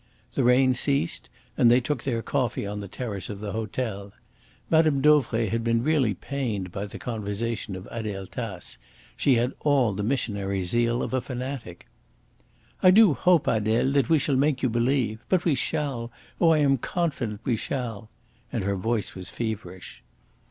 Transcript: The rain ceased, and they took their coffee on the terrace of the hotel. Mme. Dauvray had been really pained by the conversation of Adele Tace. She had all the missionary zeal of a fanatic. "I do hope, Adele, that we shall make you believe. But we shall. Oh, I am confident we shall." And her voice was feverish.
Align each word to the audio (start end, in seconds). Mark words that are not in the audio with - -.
The 0.33 0.43
rain 0.43 0.73
ceased, 0.73 1.29
and 1.55 1.69
they 1.69 1.79
took 1.79 2.01
their 2.01 2.23
coffee 2.23 2.65
on 2.65 2.79
the 2.79 2.87
terrace 2.87 3.29
of 3.29 3.39
the 3.39 3.51
hotel. 3.51 4.11
Mme. 4.71 4.99
Dauvray 4.99 5.49
had 5.49 5.63
been 5.63 5.83
really 5.83 6.15
pained 6.15 6.71
by 6.71 6.85
the 6.87 6.97
conversation 6.97 7.75
of 7.75 7.87
Adele 7.91 8.25
Tace. 8.25 8.79
She 9.15 9.35
had 9.35 9.53
all 9.59 9.93
the 9.93 10.01
missionary 10.01 10.63
zeal 10.63 11.03
of 11.03 11.13
a 11.13 11.21
fanatic. 11.21 11.85
"I 12.81 12.89
do 12.89 13.13
hope, 13.13 13.45
Adele, 13.45 13.91
that 13.91 14.09
we 14.09 14.17
shall 14.17 14.37
make 14.37 14.63
you 14.63 14.69
believe. 14.71 15.23
But 15.29 15.45
we 15.45 15.53
shall. 15.53 16.11
Oh, 16.41 16.49
I 16.49 16.57
am 16.57 16.79
confident 16.79 17.41
we 17.43 17.55
shall." 17.55 18.09
And 18.51 18.63
her 18.63 18.75
voice 18.75 19.13
was 19.13 19.29
feverish. 19.29 20.01